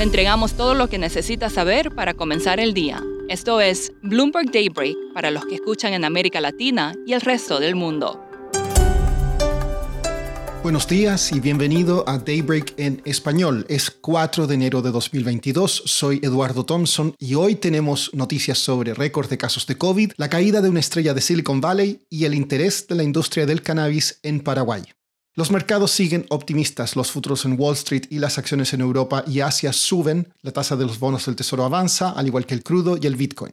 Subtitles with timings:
[0.00, 3.04] Le entregamos todo lo que necesita saber para comenzar el día.
[3.28, 7.74] Esto es Bloomberg Daybreak para los que escuchan en América Latina y el resto del
[7.74, 8.18] mundo.
[10.62, 13.66] Buenos días y bienvenido a Daybreak en español.
[13.68, 19.28] Es 4 de enero de 2022, soy Eduardo Thompson y hoy tenemos noticias sobre récord
[19.28, 22.88] de casos de COVID, la caída de una estrella de Silicon Valley y el interés
[22.88, 24.82] de la industria del cannabis en Paraguay.
[25.40, 29.40] Los mercados siguen optimistas, los futuros en Wall Street y las acciones en Europa y
[29.40, 32.98] Asia suben, la tasa de los bonos del Tesoro avanza, al igual que el crudo
[33.00, 33.52] y el Bitcoin.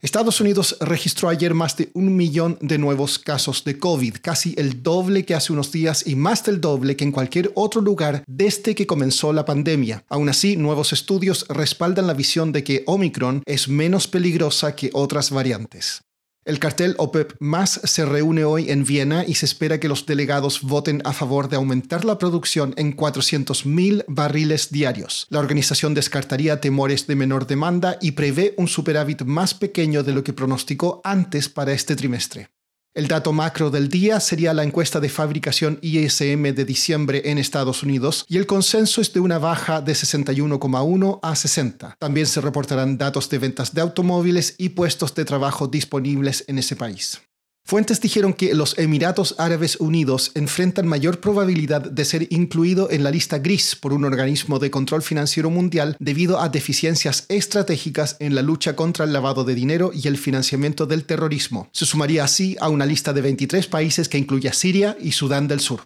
[0.00, 4.82] Estados Unidos registró ayer más de un millón de nuevos casos de COVID, casi el
[4.82, 8.74] doble que hace unos días y más del doble que en cualquier otro lugar desde
[8.74, 10.06] que comenzó la pandemia.
[10.08, 15.30] Aún así, nuevos estudios respaldan la visión de que Omicron es menos peligrosa que otras
[15.30, 16.00] variantes.
[16.46, 20.62] El cartel OPEP más se reúne hoy en Viena y se espera que los delegados
[20.62, 25.26] voten a favor de aumentar la producción en 400.000 barriles diarios.
[25.28, 30.22] La organización descartaría temores de menor demanda y prevé un superávit más pequeño de lo
[30.22, 32.48] que pronosticó antes para este trimestre.
[32.96, 37.82] El dato macro del día sería la encuesta de fabricación ISM de diciembre en Estados
[37.82, 41.96] Unidos y el consenso es de una baja de 61,1 a 60.
[41.98, 46.74] También se reportarán datos de ventas de automóviles y puestos de trabajo disponibles en ese
[46.74, 47.20] país.
[47.68, 53.10] Fuentes dijeron que los Emiratos Árabes Unidos enfrentan mayor probabilidad de ser incluido en la
[53.10, 58.42] lista gris por un organismo de control financiero mundial debido a deficiencias estratégicas en la
[58.42, 61.68] lucha contra el lavado de dinero y el financiamiento del terrorismo.
[61.72, 65.48] Se sumaría así a una lista de 23 países que incluye a Siria y Sudán
[65.48, 65.80] del Sur.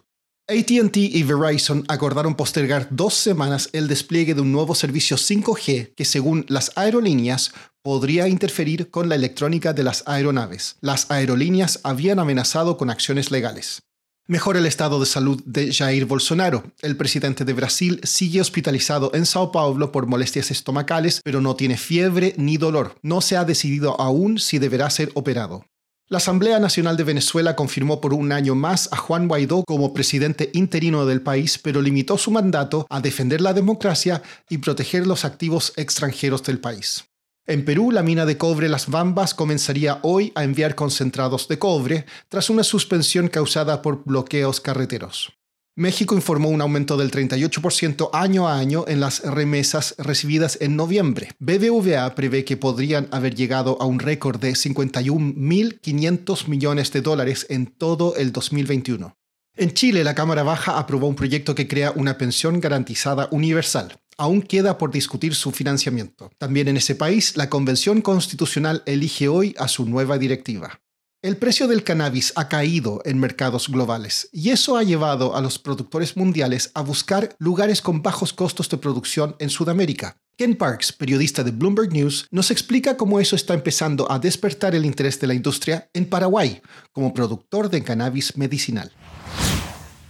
[0.47, 6.03] ATT y Verizon acordaron postergar dos semanas el despliegue de un nuevo servicio 5G que,
[6.03, 10.77] según las aerolíneas, podría interferir con la electrónica de las aeronaves.
[10.81, 13.81] Las aerolíneas habían amenazado con acciones legales.
[14.27, 16.63] Mejora el estado de salud de Jair Bolsonaro.
[16.81, 21.75] El presidente de Brasil sigue hospitalizado en Sao Paulo por molestias estomacales, pero no tiene
[21.75, 22.95] fiebre ni dolor.
[23.01, 25.65] No se ha decidido aún si deberá ser operado.
[26.07, 30.51] La Asamblea Nacional de Venezuela confirmó por un año más a Juan Guaidó como presidente
[30.53, 35.73] interino del país, pero limitó su mandato a defender la democracia y proteger los activos
[35.77, 37.05] extranjeros del país.
[37.51, 42.05] En Perú, la mina de cobre Las Bambas comenzaría hoy a enviar concentrados de cobre
[42.29, 45.33] tras una suspensión causada por bloqueos carreteros.
[45.75, 51.31] México informó un aumento del 38% año a año en las remesas recibidas en noviembre.
[51.39, 57.65] BBVA prevé que podrían haber llegado a un récord de 51.500 millones de dólares en
[57.65, 59.13] todo el 2021.
[59.57, 64.00] En Chile, la Cámara Baja aprobó un proyecto que crea una pensión garantizada universal.
[64.17, 66.31] Aún queda por discutir su financiamiento.
[66.37, 70.79] También en ese país, la Convención Constitucional elige hoy a su nueva directiva.
[71.23, 75.59] El precio del cannabis ha caído en mercados globales y eso ha llevado a los
[75.59, 80.17] productores mundiales a buscar lugares con bajos costos de producción en Sudamérica.
[80.35, 84.83] Ken Parks, periodista de Bloomberg News, nos explica cómo eso está empezando a despertar el
[84.83, 86.59] interés de la industria en Paraguay
[86.91, 88.91] como productor de cannabis medicinal.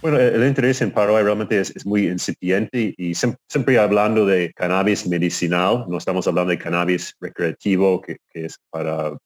[0.02, 5.84] Bueno, el interés en Paraguay realmente es, muy incipiente y siempre, hablando de cannabis medicinal,
[5.88, 9.16] no estamos hablando de cannabis recreativo que es para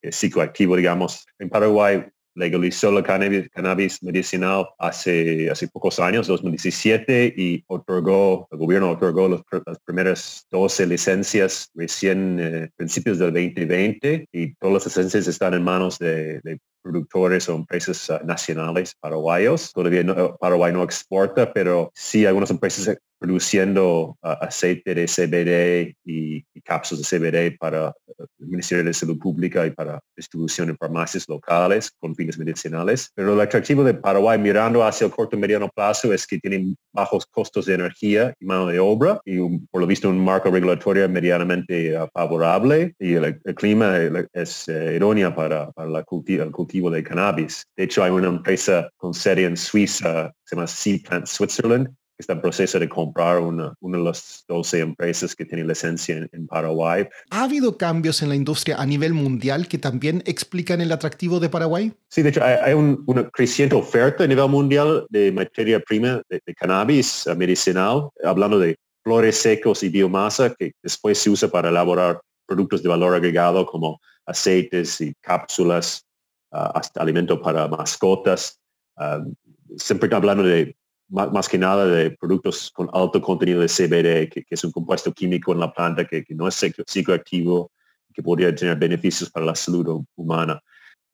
[0.00, 1.26] eh, psicoactivo, digamos.
[1.38, 8.92] En Paraguay legalizó la cannabis, medicinal hace, hace pocos años, 2017, y otorgó, el gobierno
[8.92, 15.52] otorgó las primeras 12 licencias recién eh, principios del 2020 y todas las licencias están
[15.52, 16.40] en manos de,
[16.84, 19.72] productores o empresas ah, nacionales paraguayos.
[19.72, 20.04] Todavía
[20.38, 27.18] Paraguay no exporta, pero sí algunas empresas produciendo uh, aceite de CBD y, cápsulas de
[27.18, 32.14] CBD para uh, el Ministerio de Salud Pública y para distribución en farmacias locales con
[32.14, 33.10] fines medicinales.
[33.14, 36.76] Pero el atractivo de Paraguay mirando hacia el corto y mediano plazo es que tienen
[36.92, 39.38] bajos costos de energía y mano de obra y
[39.70, 43.98] por lo visto un marco regulatorio medianamente uh, favorable y el, clima
[44.32, 47.64] es eh, idóneo para, para la el cultivo de cannabis.
[47.76, 51.88] De hecho, hay una empresa con sede en Suiza, se llama Sea Plant Switzerland,
[52.18, 56.46] está en proceso de comprar una, una, de las 12 empresas que tienen licencia en,
[56.46, 57.08] Paraguay.
[57.30, 61.48] ¿Ha habido cambios en la industria a nivel mundial que también explican el atractivo de
[61.48, 61.92] Paraguay?
[62.08, 67.26] Sí, de hecho hay, una creciente oferta a nivel mundial de materia prima de, cannabis
[67.36, 72.88] medicinal, hablando de flores secos y biomasa que después se usa para elaborar productos de
[72.88, 76.04] valor agregado como aceites y cápsulas,
[76.52, 78.60] ah, hasta alimentos para mascotas.
[78.96, 79.34] Uh,
[79.76, 80.76] siempre hablando de
[81.08, 85.52] más, que nada de productos con alto contenido de CBD, que, es un compuesto químico
[85.52, 87.70] en la planta que, no es psicoactivo,
[88.12, 90.60] que podría tener beneficios para la salud humana.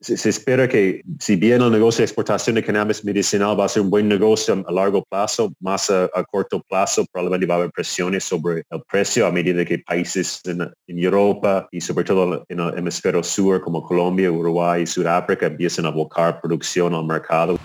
[0.01, 3.83] se, espera que si bien el negocio de exportación de cannabis medicinal va a ser
[3.83, 8.25] un buen negocio a largo plazo, más a, corto plazo probablemente va a haber presiones
[8.25, 13.23] sobre el precio a medida que países en, Europa y sobre todo en el hemisferio
[13.23, 17.59] sur como Colombia, Uruguay y Sudáfrica empiezan a buscar producción al mercado.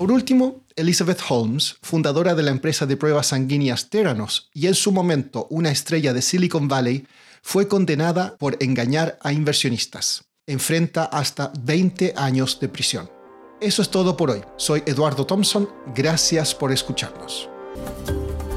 [0.00, 4.92] Por último, Elizabeth Holmes, fundadora de la empresa de pruebas sanguíneas Theranos y en su
[4.92, 7.06] momento una estrella de Silicon Valley,
[7.42, 13.10] fue condenada por engañar a inversionistas enfrenta hasta 20 años de prisión.
[13.60, 14.40] Eso es todo por hoy.
[14.56, 15.68] Soy Eduardo Thompson.
[15.94, 17.48] Gracias por escucharnos.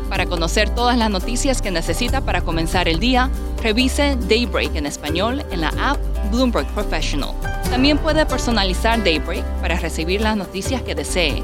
[0.09, 3.29] Para conocer todas las noticias que necesita para comenzar el día,
[3.61, 5.99] revise Daybreak en español en la app
[6.31, 7.33] Bloomberg Professional.
[7.69, 11.43] También puede personalizar Daybreak para recibir las noticias que desee.